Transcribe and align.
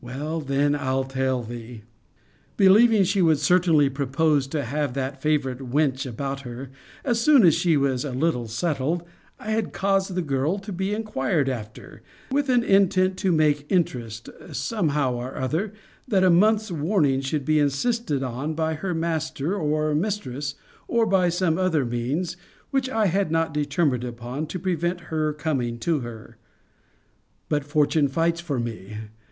Well, 0.00 0.40
then 0.40 0.76
I'll 0.76 1.02
tell 1.02 1.42
thee. 1.42 1.82
Believing 2.56 3.02
she 3.02 3.20
would 3.20 3.40
certainly 3.40 3.90
propose 3.90 4.46
to 4.46 4.62
have 4.62 4.94
that 4.94 5.20
favourite 5.20 5.58
wench 5.58 6.06
about 6.06 6.42
her, 6.42 6.70
as 7.04 7.20
soon 7.20 7.44
as 7.44 7.56
she 7.56 7.76
was 7.76 8.04
a 8.04 8.12
little 8.12 8.46
settled, 8.46 9.02
I 9.36 9.50
had 9.50 9.72
caused 9.72 10.14
the 10.14 10.22
girl 10.22 10.60
to 10.60 10.72
be 10.72 10.94
inquired 10.94 11.48
after, 11.48 12.02
with 12.30 12.48
an 12.48 12.62
intent 12.62 13.16
to 13.16 13.32
make 13.32 13.66
interest, 13.68 14.28
some 14.52 14.90
how 14.90 15.14
or 15.14 15.34
other, 15.34 15.72
that 16.06 16.22
a 16.22 16.30
month's 16.30 16.70
warning 16.70 17.20
should 17.20 17.44
be 17.44 17.58
insisted 17.58 18.22
on 18.22 18.54
by 18.54 18.74
her 18.74 18.94
master 18.94 19.56
or 19.56 19.92
mistress, 19.92 20.54
or 20.86 21.04
by 21.04 21.28
some 21.30 21.58
other 21.58 21.84
means, 21.84 22.36
which 22.70 22.88
I 22.88 23.06
had 23.06 23.32
not 23.32 23.52
determined 23.54 24.04
upon, 24.04 24.46
to 24.46 24.58
prevent 24.60 25.00
her 25.10 25.32
coming 25.32 25.80
to 25.80 25.98
her. 25.98 26.36
But 27.48 27.64
fortune 27.64 28.06
fights 28.06 28.40
for 28.40 28.60
me. 28.60 28.98